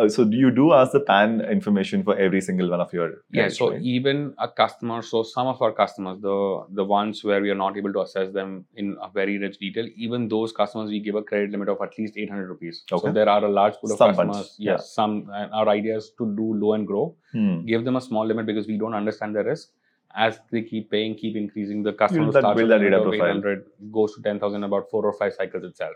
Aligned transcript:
uh, 0.00 0.08
so 0.08 0.24
you 0.24 0.50
do 0.50 0.72
ask 0.72 0.92
the 0.92 1.00
PAN 1.00 1.40
information 1.42 2.02
for 2.02 2.16
every 2.16 2.40
single 2.40 2.70
one 2.70 2.80
of 2.80 2.92
your 2.92 3.22
Yeah, 3.30 3.48
so 3.48 3.70
right? 3.70 3.80
even 3.82 4.34
a 4.38 4.48
customer, 4.48 5.02
so 5.02 5.22
some 5.22 5.46
of 5.46 5.60
our 5.62 5.72
customers, 5.72 6.20
the 6.20 6.64
the 6.70 6.84
ones 6.84 7.22
where 7.24 7.40
we 7.40 7.50
are 7.50 7.60
not 7.62 7.76
able 7.76 7.92
to 7.92 8.00
assess 8.00 8.32
them 8.32 8.64
in 8.76 8.96
a 9.02 9.10
very 9.10 9.38
rich 9.38 9.58
detail, 9.58 9.88
even 9.96 10.28
those 10.28 10.52
customers 10.52 10.90
we 10.90 11.00
give 11.00 11.14
a 11.14 11.22
credit 11.22 11.50
limit 11.50 11.68
of 11.68 11.82
at 11.82 11.98
least 11.98 12.16
800 12.16 12.48
rupees. 12.48 12.84
Okay. 12.90 13.06
So 13.06 13.12
there 13.12 13.28
are 13.28 13.44
a 13.44 13.52
large 13.58 13.74
pool 13.74 13.92
of 13.92 13.98
Some 13.98 14.14
customers. 14.14 14.54
Yes, 14.58 14.92
some. 14.92 15.30
And 15.32 15.52
our 15.52 15.68
idea 15.68 15.96
is 15.96 16.10
to 16.18 16.26
do 16.40 16.54
low 16.54 16.72
and 16.74 16.86
grow. 16.86 17.14
Hmm. 17.32 17.66
Give 17.66 17.84
them 17.84 17.96
a 17.96 18.00
small 18.00 18.26
limit 18.26 18.46
because 18.46 18.66
we 18.66 18.78
don't 18.78 18.94
understand 18.94 19.36
the 19.36 19.44
risk. 19.44 19.68
As 20.12 20.40
they 20.50 20.62
keep 20.62 20.90
paying, 20.90 21.14
keep 21.14 21.36
increasing, 21.36 21.84
the 21.84 21.92
customer 21.92 22.32
starts 22.32 22.58
build 22.58 22.68
with 22.68 22.68
that 22.70 22.78
data 22.78 23.00
profile. 23.00 23.28
800, 23.28 23.66
goes 23.92 24.16
to 24.16 24.22
10,000 24.22 24.64
about 24.64 24.90
four 24.90 25.06
or 25.06 25.12
five 25.12 25.34
cycles 25.34 25.62
itself. 25.62 25.94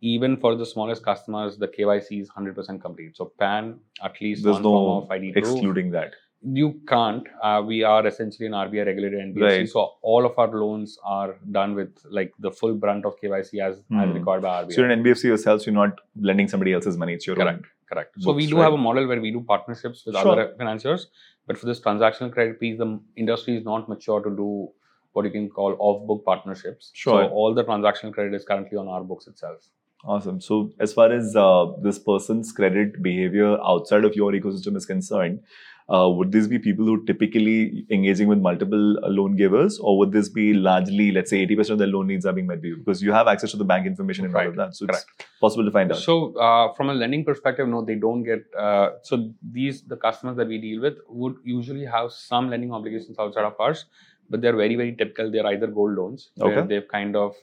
Even 0.00 0.36
for 0.36 0.54
the 0.54 0.64
smallest 0.66 1.04
customers, 1.04 1.58
the 1.58 1.66
KYC 1.68 2.20
is 2.20 2.30
100% 2.30 2.80
complete. 2.80 3.16
So 3.16 3.32
PAN, 3.38 3.80
at 4.02 4.20
least 4.20 4.44
There's 4.44 4.54
one 4.54 4.62
no 4.62 4.68
form 4.70 5.04
of 5.04 5.10
ID 5.10 5.32
proof 5.32 5.44
excluding 5.46 5.90
that. 5.92 6.12
you 6.40 6.80
can't. 6.86 7.26
Uh, 7.42 7.60
we 7.66 7.82
are 7.82 8.06
essentially 8.06 8.46
an 8.46 8.52
RBI 8.52 8.86
regulated 8.86 9.18
NBFC, 9.20 9.42
Right. 9.42 9.68
so 9.68 9.94
all 10.02 10.24
of 10.24 10.38
our 10.38 10.46
loans 10.48 10.96
are 11.04 11.36
done 11.50 11.74
with 11.74 11.98
like 12.10 12.32
the 12.38 12.50
full 12.52 12.74
brunt 12.74 13.04
of 13.04 13.16
KYC 13.20 13.58
as, 13.60 13.82
Hmm. 13.88 13.98
as 14.00 14.14
required 14.14 14.42
by 14.42 14.62
RBI. 14.62 14.72
So 14.72 14.82
you're 14.82 14.90
an 14.90 15.00
NBFC 15.00 15.24
yourself, 15.24 15.62
so 15.62 15.70
you're 15.70 15.80
not 15.86 15.98
lending 16.30 16.46
somebody 16.46 16.72
else's 16.72 16.96
money. 16.96 17.14
It's 17.14 17.26
your 17.26 17.34
Correct. 17.34 17.58
own. 17.58 17.64
Correct. 17.90 18.14
So 18.20 18.32
we 18.32 18.46
do 18.46 18.56
right? 18.56 18.64
have 18.64 18.74
a 18.74 18.76
model 18.76 19.08
where 19.08 19.20
we 19.20 19.32
do 19.32 19.40
partnerships 19.40 20.04
with 20.06 20.14
Sure. 20.14 20.32
other 20.32 20.54
financiers, 20.58 21.08
but 21.48 21.58
for 21.58 21.66
this 21.66 21.80
transactional 21.80 22.30
credit 22.30 22.60
piece, 22.60 22.78
the 22.78 23.00
industry 23.16 23.56
is 23.56 23.64
not 23.64 23.88
mature 23.88 24.20
to 24.22 24.30
do 24.30 24.68
what 25.14 25.24
you 25.24 25.30
can 25.32 25.48
call 25.48 25.74
off-book 25.80 26.24
partnerships. 26.24 26.92
Sure. 26.94 27.24
So 27.24 27.28
all 27.30 27.52
the 27.54 27.64
transactional 27.64 28.12
credit 28.12 28.34
is 28.34 28.44
currently 28.44 28.78
on 28.78 28.86
our 28.86 29.02
books 29.02 29.26
itself. 29.26 29.66
Awesome. 30.04 30.40
So 30.40 30.70
as 30.78 30.92
far 30.92 31.12
as 31.12 31.34
uh, 31.34 31.66
this 31.82 31.98
person's 31.98 32.52
credit 32.52 33.02
behavior 33.02 33.58
outside 33.64 34.04
of 34.04 34.14
your 34.14 34.32
ecosystem 34.32 34.76
is 34.76 34.86
concerned, 34.86 35.40
uh, 35.88 36.08
would 36.08 36.32
these 36.32 36.46
be 36.46 36.58
people 36.58 36.84
who 36.84 37.04
typically 37.06 37.86
engaging 37.90 38.28
with 38.28 38.38
multiple 38.38 38.98
uh, 39.02 39.08
loan 39.08 39.36
givers, 39.36 39.78
or 39.78 39.98
would 39.98 40.12
this 40.12 40.28
be 40.28 40.52
largely, 40.52 41.10
let's 41.10 41.30
say, 41.30 41.46
80% 41.46 41.70
of 41.70 41.78
their 41.78 41.86
loan 41.86 42.06
needs 42.06 42.26
are 42.26 42.32
being 42.32 42.46
met 42.46 42.60
by 42.60 42.68
you 42.68 42.76
because 42.76 43.02
you 43.02 43.10
have 43.12 43.26
access 43.26 43.50
to 43.52 43.56
the 43.56 43.64
bank 43.64 43.86
information 43.86 44.26
and 44.26 44.36
all 44.36 44.46
of 44.46 44.56
that, 44.56 44.76
so 44.76 44.84
it's 44.86 45.06
possible 45.40 45.64
to 45.64 45.70
find 45.70 45.90
out. 45.90 45.96
So, 45.98 46.36
uh, 46.36 46.74
from 46.74 46.90
a 46.90 46.94
lending 46.94 47.24
perspective, 47.24 47.66
no, 47.68 47.82
they 47.82 47.94
don't 47.94 48.22
get. 48.22 48.40
Uh, 48.56 48.90
so, 49.02 49.32
these 49.50 49.82
the 49.82 49.96
customers 49.96 50.36
that 50.36 50.46
we 50.46 50.58
deal 50.58 50.82
with 50.82 50.98
would 51.08 51.36
usually 51.42 51.86
have 51.86 52.12
some 52.12 52.50
lending 52.50 52.70
obligations 52.70 53.18
outside 53.18 53.44
of 53.44 53.54
ours, 53.58 53.86
but 54.28 54.42
they're 54.42 54.56
very, 54.56 54.76
very 54.76 54.94
typical. 54.94 55.30
They're 55.32 55.46
either 55.46 55.68
gold 55.68 55.94
loans, 55.96 56.30
where 56.36 56.58
Okay. 56.58 56.68
they've 56.68 56.88
kind 56.88 57.16
of 57.16 57.34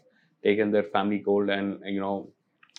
taken 0.44 0.70
their 0.72 0.84
family 0.84 1.18
gold 1.18 1.50
and 1.50 1.80
you 1.86 2.00
know 2.00 2.30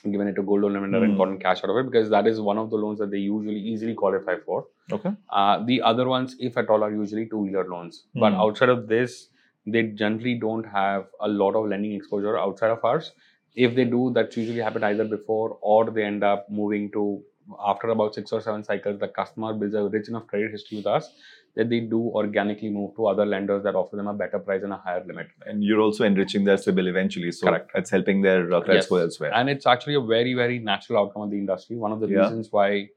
given 0.05 0.29
it 0.29 0.39
a 0.39 0.43
gold 0.43 0.63
loan 0.63 0.75
lender 0.75 1.03
and 1.03 1.13
Hmm. 1.13 1.19
gotten 1.19 1.39
cash 1.39 1.63
out 1.65 1.71
of 1.71 1.77
it 1.77 1.87
because 1.91 2.11
that 2.11 2.27
is 2.27 2.41
one 2.41 2.59
of 2.59 2.71
the 2.71 2.77
loans 2.77 2.99
that 2.99 3.11
they 3.11 3.19
usually 3.19 3.59
easily 3.59 3.95
qualify 3.95 4.37
for. 4.37 4.67
Okay. 4.93 5.11
Uh, 5.31 5.65
the 5.65 5.83
other 5.83 6.09
ones, 6.09 6.37
if 6.39 6.57
at 6.57 6.69
all, 6.69 6.85
are 6.85 6.93
usually 6.93 7.27
two-wheeler 7.27 7.65
loans. 7.69 8.05
But 8.15 8.33
Hmm. 8.33 8.41
outside 8.41 8.69
of 8.69 8.87
this, 8.89 9.31
they 9.67 9.83
generally 10.03 10.35
don't 10.35 10.65
have 10.65 11.07
a 11.21 11.29
lot 11.29 11.57
of 11.57 11.67
lending 11.67 11.93
exposure 11.93 12.39
outside 12.39 12.71
of 12.71 12.85
ours. 12.85 13.13
If 13.55 13.75
they 13.75 13.85
do, 13.85 14.11
that's 14.15 14.37
usually 14.37 14.61
happened 14.61 14.85
either 14.85 15.05
before 15.05 15.59
or 15.61 15.91
they 15.91 16.05
end 16.05 16.23
up 16.23 16.49
moving 16.51 16.91
to 16.93 17.23
after 17.65 17.89
about 17.89 18.15
six 18.15 18.33
or 18.33 18.41
seven 18.41 18.63
cycles. 18.65 19.01
The 19.01 19.09
customer 19.09 19.55
builds 19.55 19.75
a 19.75 19.89
rich 19.89 20.09
enough 20.09 20.27
credit 20.27 20.51
history 20.51 20.79
with 20.79 20.87
us 20.87 21.13
that 21.57 21.71
they 21.71 21.81
do 21.81 22.01
organically 22.21 22.69
move 22.71 22.95
to 22.97 23.07
other 23.07 23.25
lenders 23.25 23.63
that 23.65 23.75
offer 23.75 23.97
them 23.97 24.07
a 24.07 24.15
better 24.15 24.39
price 24.39 24.63
and 24.63 24.73
a 24.73 24.77
higher 24.77 25.03
limit. 25.05 25.29
And 25.47 25.65
you're 25.65 25.81
also 25.81 26.05
enriching 26.05 26.45
their 26.45 26.57
CIBIL 26.59 26.87
eventually, 26.87 27.33
so 27.33 27.47
Correct. 27.47 27.71
it's 27.75 27.91
helping 27.91 28.21
their 28.21 28.53
uh, 28.53 28.61
credit 28.61 28.75
Yes. 28.81 28.85
score 28.87 29.01
elsewhere. 29.01 29.33
And 29.35 29.49
it's 29.49 29.67
actually 29.67 29.95
a 29.95 30.01
very, 30.03 30.35
very 30.35 30.59
natural 30.59 30.99
outcome 31.03 31.23
of 31.23 31.31
the 31.31 31.39
industry. 31.39 31.77
One 31.77 31.93
of 31.93 32.01
the 32.01 32.09
Yeah. 32.09 32.21
reasons 32.25 32.53
why 32.53 32.91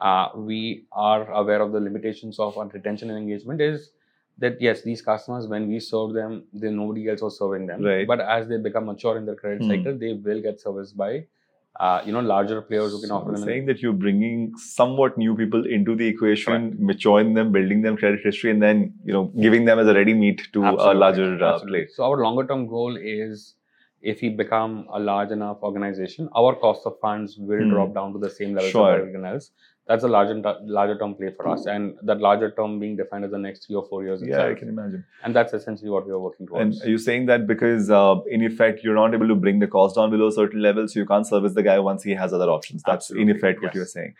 uh, 0.00 0.28
we 0.36 0.86
are 0.92 1.30
aware 1.32 1.60
of 1.60 1.72
the 1.72 1.80
limitations 1.80 2.38
of 2.38 2.56
our 2.56 2.66
retention 2.68 3.10
and 3.10 3.18
engagement 3.18 3.60
is 3.60 3.90
that 4.38 4.60
yes, 4.60 4.82
these 4.82 5.02
customers, 5.02 5.46
when 5.48 5.68
we 5.68 5.80
serve 5.80 6.12
them, 6.14 6.44
then 6.52 6.76
nobody 6.76 7.08
else 7.10 7.20
was 7.20 7.36
serving 7.38 7.66
them. 7.66 7.82
Right. 7.84 8.06
But 8.06 8.20
as 8.20 8.46
they 8.48 8.56
become 8.58 8.86
mature 8.86 9.18
in 9.18 9.26
their 9.26 9.34
credit 9.34 9.62
Hmm. 9.62 9.68
cycle, 9.70 9.98
they 9.98 10.12
will 10.14 10.40
get 10.40 10.60
serviced 10.60 10.96
by 10.96 11.26
uh, 11.78 12.02
you 12.04 12.12
know 12.12 12.20
larger 12.20 12.60
players 12.62 12.92
who 12.92 13.00
can 13.00 13.10
offer 13.10 13.32
them. 13.32 13.42
saying 13.44 13.66
that 13.66 13.80
you're 13.80 13.92
bringing 13.92 14.56
somewhat 14.56 15.16
new 15.16 15.36
people 15.36 15.64
into 15.66 15.94
the 15.94 16.06
equation, 16.06 16.76
maturing 16.78 17.34
them, 17.34 17.52
building 17.52 17.82
them 17.82 17.96
credit 17.96 18.20
history, 18.24 18.50
and 18.50 18.62
then 18.62 18.92
you 19.04 19.12
know 19.12 19.26
giving 19.40 19.64
them 19.64 19.78
as 19.78 19.86
a 19.86 19.94
ready 19.94 20.14
meat 20.14 20.42
to 20.52 20.64
a 20.64 20.72
Absolutely, 20.72 21.00
larger 21.00 21.44
uh, 21.44 21.54
absolutely. 21.54 21.80
play. 21.80 21.88
So 21.94 22.04
our 22.04 22.16
longer 22.22 22.46
term 22.46 22.66
goal 22.66 22.96
is 22.96 23.54
if 24.02 24.20
we 24.22 24.28
become 24.28 24.86
a 24.92 24.98
large 25.00 25.30
enough 25.30 25.58
organization, 25.62 26.28
our 26.36 26.54
cost 26.54 26.86
of 26.86 26.98
funds 27.00 27.36
will 27.38 27.64
Hmm. 27.64 27.70
drop 27.70 27.94
down 27.94 28.12
to 28.12 28.18
the 28.18 28.30
same 28.30 28.54
level 28.54 28.70
Sure. 28.70 28.94
as 28.94 29.00
everyone 29.00 29.26
else. 29.26 29.50
That's 29.88 30.04
a 30.04 30.08
larger 30.08 30.34
larger 30.66 30.98
term 30.98 31.14
play 31.14 31.30
for 31.34 31.48
us, 31.48 31.64
and 31.64 31.94
that 32.02 32.20
larger 32.20 32.50
term 32.50 32.78
being 32.78 32.94
defined 32.96 33.24
as 33.24 33.30
the 33.30 33.38
next 33.38 33.64
three 33.66 33.74
or 33.80 33.84
four 33.90 34.00
years 34.04 34.20
Yeah, 34.20 34.28
itself. 34.28 34.50
I 34.50 34.54
can 34.60 34.68
imagine. 34.68 35.04
And 35.24 35.34
that's 35.34 35.54
essentially 35.54 35.88
what 35.88 36.04
we 36.06 36.12
are 36.12 36.18
working 36.18 36.46
towards. 36.46 36.62
And 36.62 36.72
towards. 36.74 36.84
are 36.84 36.90
you 36.90 36.98
saying 36.98 37.24
that 37.30 37.46
because, 37.46 37.88
uh, 37.90 38.16
in 38.36 38.42
effect, 38.42 38.84
you're 38.84 38.94
not 38.98 39.14
able 39.14 39.28
to 39.28 39.34
bring 39.46 39.60
the 39.60 39.66
cost 39.66 39.96
down 39.96 40.10
below 40.10 40.26
a 40.26 40.32
certain 40.32 40.60
level, 40.60 40.86
so 40.86 41.00
you 41.00 41.06
can't 41.06 41.26
service 41.26 41.54
the 41.54 41.62
guy 41.62 41.78
once 41.78 42.02
he 42.02 42.12
has 42.24 42.34
other 42.34 42.50
options? 42.50 42.82
That's 42.90 43.10
in 43.10 43.16
Absolutely, 43.16 43.38
effect 43.38 43.62
what 43.62 43.68
yes. 43.70 43.74
you're 43.76 43.86
saying. 43.86 44.14